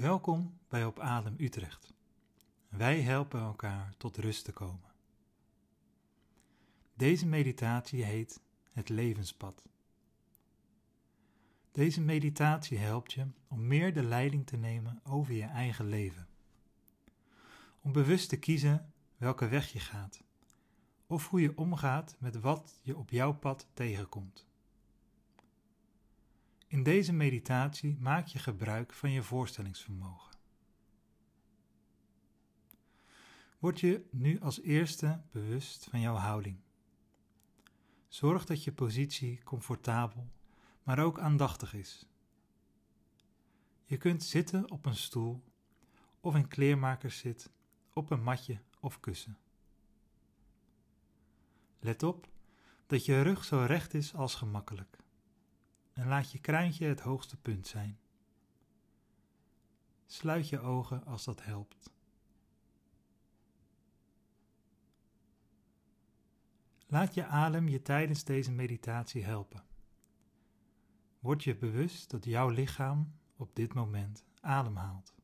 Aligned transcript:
Welkom 0.00 0.58
bij 0.68 0.84
Op 0.84 0.98
Adem 1.00 1.34
Utrecht. 1.38 1.92
Wij 2.68 3.00
helpen 3.00 3.40
elkaar 3.40 3.94
tot 3.96 4.16
rust 4.16 4.44
te 4.44 4.52
komen. 4.52 4.92
Deze 6.94 7.26
meditatie 7.26 8.04
heet 8.04 8.40
Het 8.72 8.88
Levenspad. 8.88 9.64
Deze 11.72 12.00
meditatie 12.00 12.78
helpt 12.78 13.12
je 13.12 13.26
om 13.48 13.66
meer 13.66 13.94
de 13.94 14.02
leiding 14.02 14.46
te 14.46 14.56
nemen 14.56 15.00
over 15.04 15.34
je 15.34 15.44
eigen 15.44 15.88
leven. 15.88 16.28
Om 17.80 17.92
bewust 17.92 18.28
te 18.28 18.38
kiezen 18.38 18.92
welke 19.16 19.48
weg 19.48 19.72
je 19.72 19.80
gaat, 19.80 20.22
of 21.06 21.28
hoe 21.28 21.40
je 21.40 21.56
omgaat 21.56 22.16
met 22.18 22.40
wat 22.40 22.78
je 22.82 22.96
op 22.96 23.10
jouw 23.10 23.32
pad 23.32 23.66
tegenkomt. 23.74 24.49
In 26.70 26.82
deze 26.82 27.12
meditatie 27.12 27.96
maak 28.00 28.26
je 28.26 28.38
gebruik 28.38 28.92
van 28.92 29.10
je 29.10 29.22
voorstellingsvermogen. 29.22 30.36
Word 33.58 33.80
je 33.80 34.08
nu 34.10 34.40
als 34.40 34.60
eerste 34.60 35.22
bewust 35.30 35.84
van 35.84 36.00
jouw 36.00 36.14
houding. 36.14 36.60
Zorg 38.08 38.44
dat 38.44 38.64
je 38.64 38.72
positie 38.72 39.42
comfortabel, 39.42 40.30
maar 40.82 40.98
ook 40.98 41.18
aandachtig 41.18 41.74
is. 41.74 42.06
Je 43.84 43.96
kunt 43.96 44.22
zitten 44.22 44.70
op 44.70 44.86
een 44.86 44.96
stoel 44.96 45.42
of 46.20 46.34
in 46.34 46.48
kleermakerszit, 46.48 47.50
op 47.92 48.10
een 48.10 48.22
matje 48.22 48.60
of 48.80 49.00
kussen. 49.00 49.38
Let 51.80 52.02
op 52.02 52.28
dat 52.86 53.04
je 53.04 53.22
rug 53.22 53.44
zo 53.44 53.64
recht 53.64 53.94
is 53.94 54.14
als 54.14 54.34
gemakkelijk 54.34 54.98
en 56.00 56.06
laat 56.06 56.32
je 56.32 56.38
kruintje 56.38 56.86
het 56.86 57.00
hoogste 57.00 57.36
punt 57.36 57.66
zijn. 57.66 57.98
Sluit 60.06 60.48
je 60.48 60.60
ogen 60.60 61.04
als 61.04 61.24
dat 61.24 61.44
helpt. 61.44 61.90
Laat 66.86 67.14
je 67.14 67.26
adem 67.26 67.68
je 67.68 67.82
tijdens 67.82 68.24
deze 68.24 68.52
meditatie 68.52 69.24
helpen. 69.24 69.64
Word 71.18 71.44
je 71.44 71.56
bewust 71.56 72.10
dat 72.10 72.24
jouw 72.24 72.48
lichaam 72.48 73.14
op 73.36 73.54
dit 73.56 73.74
moment 73.74 74.24
ademhaalt. 74.40 75.14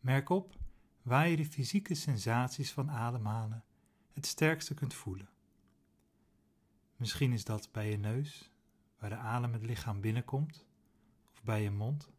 Merk 0.00 0.28
op 0.28 0.58
waar 1.02 1.28
je 1.28 1.36
de 1.36 1.46
fysieke 1.46 1.94
sensaties 1.94 2.72
van 2.72 2.90
ademhalen 2.90 3.64
het 4.12 4.26
sterkste 4.26 4.74
kunt 4.74 4.94
voelen. 4.94 5.28
Misschien 6.96 7.32
is 7.32 7.44
dat 7.44 7.72
bij 7.72 7.90
je 7.90 7.96
neus 7.96 8.52
waar 9.04 9.12
de 9.12 9.18
adem 9.18 9.52
het 9.52 9.62
lichaam 9.62 10.00
binnenkomt, 10.00 10.66
of 11.32 11.42
bij 11.42 11.62
je 11.62 11.70
mond. 11.70 12.10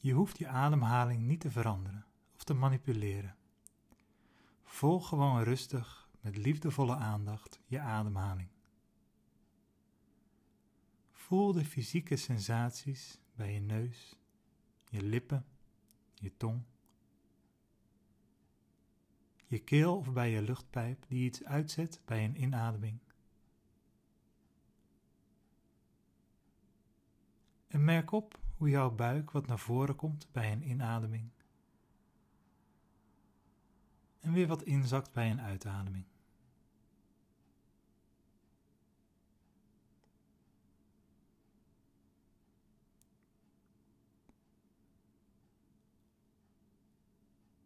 Je 0.00 0.12
hoeft 0.12 0.38
je 0.38 0.48
ademhaling 0.48 1.22
niet 1.22 1.40
te 1.40 1.50
veranderen 1.50 2.06
of 2.34 2.44
te 2.44 2.54
manipuleren. 2.54 3.36
Volg 4.64 5.08
gewoon 5.08 5.42
rustig 5.42 6.08
met 6.20 6.36
liefdevolle 6.36 6.94
aandacht 6.94 7.60
je 7.66 7.80
ademhaling. 7.80 8.48
Voel 11.12 11.52
de 11.52 11.64
fysieke 11.64 12.16
sensaties 12.16 13.20
bij 13.34 13.52
je 13.52 13.60
neus, 13.60 14.16
je 14.88 15.02
lippen, 15.02 15.46
je 16.14 16.36
tong 16.36 16.64
je 19.46 19.58
keel 19.58 19.96
of 19.96 20.12
bij 20.12 20.30
je 20.30 20.42
luchtpijp 20.42 21.04
die 21.08 21.24
iets 21.24 21.44
uitzet 21.44 22.00
bij 22.04 22.24
een 22.24 22.42
inademing. 22.42 22.98
En 27.66 27.84
merk 27.84 28.12
op 28.12 28.38
hoe 28.56 28.68
jouw 28.68 28.90
buik 28.90 29.30
wat 29.30 29.46
naar 29.46 29.58
voren 29.58 29.96
komt 29.96 30.28
bij 30.32 30.52
een 30.52 30.68
inademing. 30.68 31.30
En 34.20 34.32
weer 34.32 34.46
wat 34.46 34.62
inzakt 34.62 35.12
bij 35.12 35.30
een 35.30 35.40
uitademing. 35.40 36.04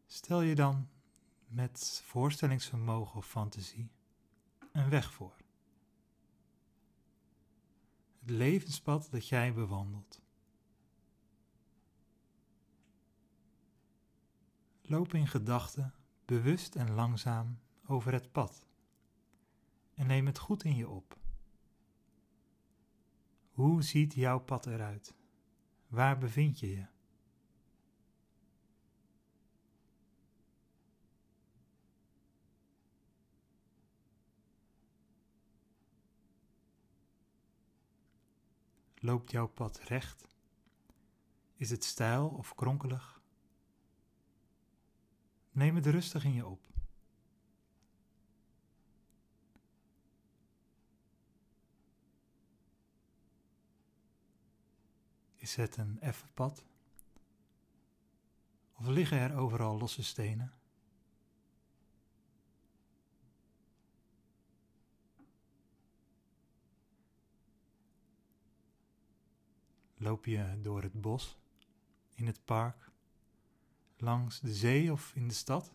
Stel 0.07 0.41
je 0.41 0.55
dan 0.55 0.89
met 1.51 2.03
voorstellingsvermogen 2.05 3.17
of 3.17 3.27
fantasie 3.27 3.91
een 4.73 4.89
weg 4.89 5.13
voor. 5.13 5.37
Het 8.21 8.31
levenspad 8.31 9.09
dat 9.11 9.29
jij 9.29 9.55
bewandelt. 9.55 10.21
Loop 14.83 15.15
in 15.15 15.27
gedachten 15.27 15.95
bewust 16.25 16.77
en 16.77 16.91
langzaam 16.91 17.59
over 17.87 18.13
het 18.13 18.33
pad 18.33 18.67
en 19.95 20.07
neem 20.07 20.27
het 20.27 20.39
goed 20.39 20.65
in 20.65 20.77
je 20.77 20.89
op. 20.89 21.19
Hoe 23.51 23.83
ziet 23.83 24.15
jouw 24.15 24.39
pad 24.39 24.67
eruit? 24.67 25.15
Waar 25.87 26.19
bevind 26.19 26.59
je 26.59 26.71
je? 26.71 26.87
Loopt 39.03 39.31
jouw 39.31 39.47
pad 39.47 39.79
recht? 39.79 40.29
Is 41.55 41.71
het 41.71 41.85
steil 41.85 42.29
of 42.29 42.55
kronkelig? 42.55 43.21
Neem 45.51 45.75
het 45.75 45.87
rustig 45.87 46.25
in 46.25 46.33
je 46.33 46.47
op. 46.47 46.61
Is 55.35 55.57
het 55.57 55.77
een 55.77 56.01
effen 56.01 56.33
pad? 56.35 56.65
Of 58.73 58.87
liggen 58.87 59.19
er 59.19 59.37
overal 59.37 59.79
losse 59.79 60.03
stenen? 60.03 60.60
Loop 70.03 70.25
je 70.25 70.61
door 70.61 70.83
het 70.83 71.01
bos, 71.01 71.39
in 72.15 72.27
het 72.27 72.45
park, 72.45 72.91
langs 73.97 74.41
de 74.41 74.55
zee 74.55 74.93
of 74.93 75.15
in 75.15 75.29
de 75.29 75.35
stad? 75.35 75.75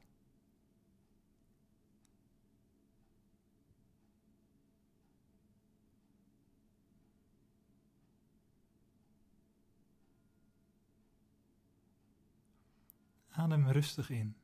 Adem 13.30 13.68
rustig 13.68 14.10
in 14.10 14.38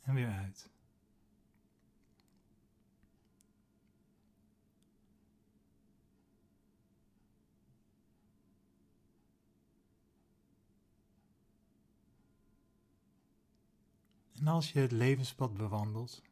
en 0.00 0.14
weer 0.14 0.30
uit. 0.30 0.70
En 14.40 14.46
als 14.46 14.72
je 14.72 14.80
het 14.80 14.92
levenspad 14.92 15.54
bewandelt, 15.54 16.22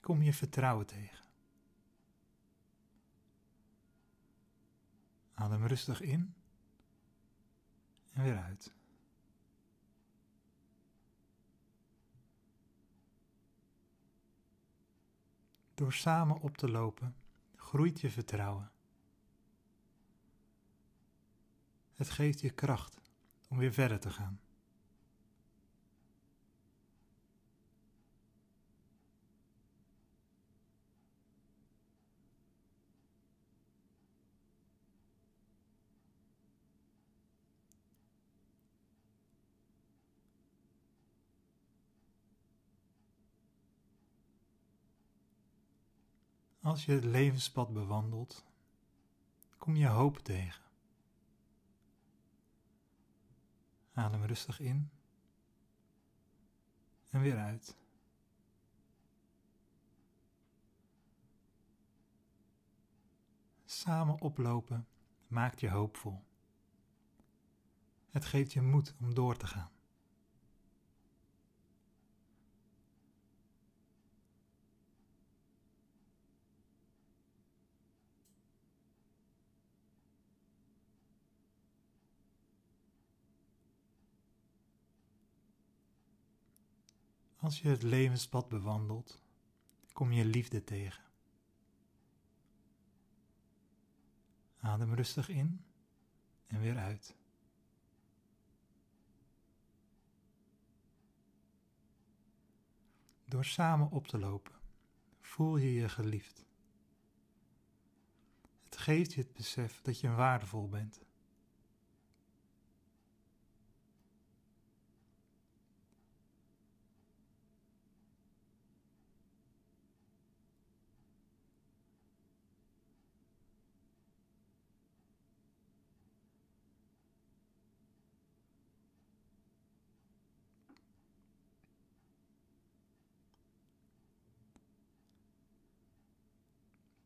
kom 0.00 0.22
je 0.22 0.34
vertrouwen 0.34 0.86
tegen. 0.86 1.24
Adem 5.34 5.66
rustig 5.66 6.00
in 6.00 6.34
en 8.12 8.22
weer 8.22 8.38
uit. 8.38 8.74
Door 15.74 15.92
samen 15.92 16.40
op 16.40 16.56
te 16.56 16.68
lopen 16.68 17.14
groeit 17.56 18.00
je 18.00 18.10
vertrouwen. 18.10 18.72
Het 21.94 22.10
geeft 22.10 22.40
je 22.40 22.50
kracht 22.50 23.00
om 23.48 23.58
weer 23.58 23.72
verder 23.72 24.00
te 24.00 24.10
gaan. 24.10 24.40
Als 46.62 46.84
je 46.84 46.92
het 46.92 47.04
levenspad 47.04 47.72
bewandelt, 47.72 48.44
kom 49.58 49.76
je 49.76 49.86
hoop 49.86 50.18
tegen. 50.18 50.64
Adem 53.92 54.24
rustig 54.24 54.60
in 54.60 54.90
en 57.10 57.20
weer 57.20 57.36
uit. 57.36 57.76
Samen 63.64 64.20
oplopen 64.20 64.88
maakt 65.26 65.60
je 65.60 65.70
hoopvol. 65.70 66.24
Het 68.10 68.24
geeft 68.24 68.52
je 68.52 68.62
moed 68.62 68.94
om 69.00 69.14
door 69.14 69.36
te 69.36 69.46
gaan. 69.46 69.79
Als 87.40 87.60
je 87.60 87.68
het 87.68 87.82
levenspad 87.82 88.48
bewandelt, 88.48 89.22
kom 89.92 90.12
je 90.12 90.24
liefde 90.24 90.64
tegen. 90.64 91.04
Adem 94.60 94.94
rustig 94.94 95.28
in 95.28 95.64
en 96.46 96.60
weer 96.60 96.76
uit. 96.76 97.16
Door 103.24 103.44
samen 103.44 103.90
op 103.90 104.06
te 104.06 104.18
lopen, 104.18 104.54
voel 105.20 105.56
je 105.56 105.72
je 105.72 105.88
geliefd. 105.88 106.46
Het 108.64 108.76
geeft 108.76 109.12
je 109.12 109.20
het 109.20 109.32
besef 109.32 109.80
dat 109.82 110.00
je 110.00 110.10
waardevol 110.10 110.68
bent. 110.68 111.00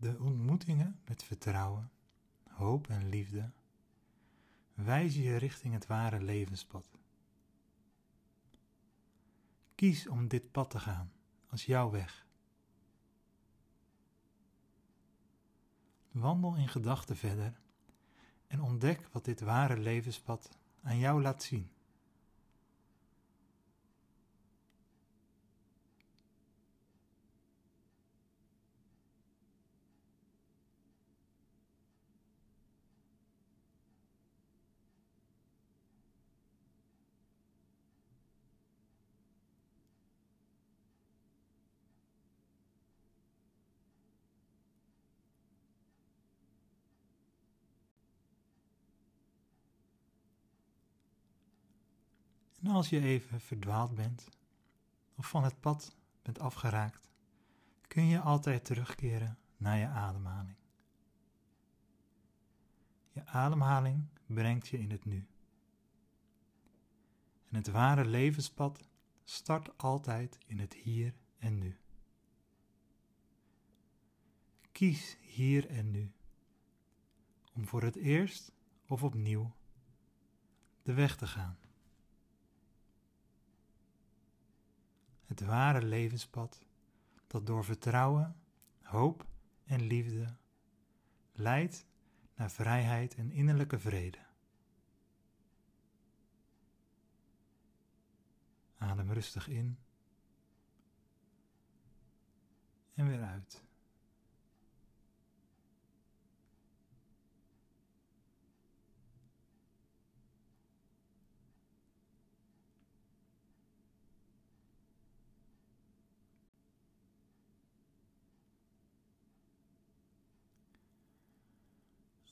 De 0.04 0.16
ontmoetingen 0.18 1.00
met 1.04 1.22
vertrouwen, 1.22 1.90
hoop 2.48 2.88
en 2.88 3.08
liefde 3.08 3.50
wijzen 4.74 5.22
je 5.22 5.36
richting 5.36 5.74
het 5.74 5.86
ware 5.86 6.20
levenspad. 6.20 6.98
Kies 9.74 10.08
om 10.08 10.28
dit 10.28 10.50
pad 10.50 10.70
te 10.70 10.78
gaan 10.78 11.12
als 11.48 11.64
jouw 11.66 11.90
weg. 11.90 12.26
Wandel 16.10 16.56
in 16.56 16.68
gedachten 16.68 17.16
verder 17.16 17.60
en 18.46 18.60
ontdek 18.60 19.08
wat 19.12 19.24
dit 19.24 19.40
ware 19.40 19.76
levenspad 19.76 20.58
aan 20.82 20.98
jou 20.98 21.22
laat 21.22 21.42
zien. 21.42 21.70
En 52.60 52.70
als 52.70 52.88
je 52.88 53.00
even 53.00 53.40
verdwaald 53.40 53.94
bent 53.94 54.28
of 55.14 55.28
van 55.28 55.44
het 55.44 55.60
pad 55.60 55.96
bent 56.22 56.38
afgeraakt, 56.38 57.10
kun 57.88 58.06
je 58.06 58.20
altijd 58.20 58.64
terugkeren 58.64 59.38
naar 59.56 59.78
je 59.78 59.86
ademhaling. 59.86 60.56
Je 63.12 63.26
ademhaling 63.26 64.06
brengt 64.26 64.68
je 64.68 64.78
in 64.78 64.90
het 64.90 65.04
nu. 65.04 65.26
En 67.48 67.56
het 67.56 67.68
ware 67.68 68.04
levenspad 68.04 68.88
start 69.24 69.78
altijd 69.78 70.38
in 70.46 70.58
het 70.58 70.74
hier 70.74 71.14
en 71.38 71.58
nu. 71.58 71.78
Kies 74.72 75.16
hier 75.20 75.68
en 75.68 75.90
nu 75.90 76.12
om 77.52 77.66
voor 77.66 77.82
het 77.82 77.96
eerst 77.96 78.52
of 78.86 79.02
opnieuw 79.02 79.54
de 80.82 80.92
weg 80.92 81.16
te 81.16 81.26
gaan. 81.26 81.58
Het 85.40 85.48
ware 85.48 85.82
levenspad 85.82 86.64
dat 87.26 87.46
door 87.46 87.64
vertrouwen, 87.64 88.36
hoop 88.82 89.26
en 89.64 89.82
liefde 89.82 90.36
leidt 91.32 91.86
naar 92.34 92.50
vrijheid 92.50 93.14
en 93.14 93.30
innerlijke 93.30 93.78
vrede. 93.78 94.18
Adem 98.76 99.12
rustig 99.12 99.48
in 99.48 99.78
en 102.94 103.08
weer 103.08 103.22
uit. 103.22 103.64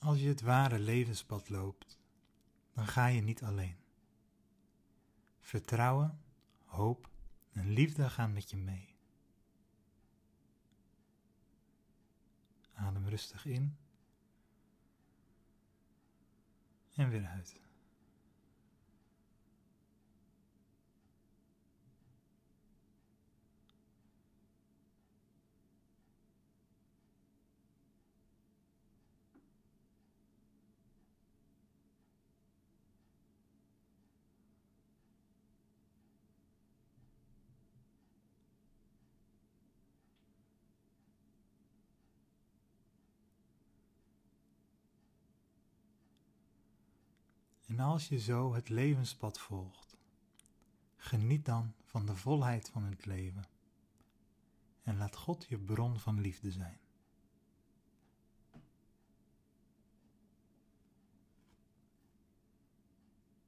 Als 0.02 0.20
je 0.20 0.28
het 0.28 0.40
ware 0.40 0.78
levenspad 0.78 1.48
loopt, 1.48 1.98
dan 2.72 2.86
ga 2.86 3.06
je 3.06 3.20
niet 3.20 3.42
alleen. 3.42 3.76
Vertrouwen, 5.40 6.20
hoop 6.64 7.10
en 7.52 7.68
liefde 7.68 8.10
gaan 8.10 8.32
met 8.32 8.50
je 8.50 8.56
mee. 8.56 8.94
Adem 12.74 13.08
rustig 13.08 13.46
in 13.46 13.76
en 16.94 17.08
weer 17.08 17.26
uit. 17.26 17.60
En 47.72 47.80
als 47.80 48.08
je 48.08 48.18
zo 48.18 48.54
het 48.54 48.68
levenspad 48.68 49.38
volgt, 49.38 49.96
geniet 50.96 51.44
dan 51.44 51.74
van 51.84 52.06
de 52.06 52.16
volheid 52.16 52.68
van 52.68 52.84
het 52.84 53.06
leven 53.06 53.44
en 54.82 54.96
laat 54.96 55.16
God 55.16 55.46
je 55.48 55.58
bron 55.58 55.98
van 55.98 56.20
liefde 56.20 56.50
zijn. 56.50 56.78